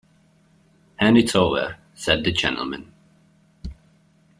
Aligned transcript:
‘Hand 0.95 1.15
it 1.19 1.35
over,’ 1.35 1.77
said 1.93 2.23
the 2.23 2.31
gentleman. 2.31 2.91